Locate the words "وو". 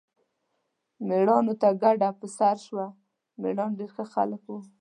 4.47-4.59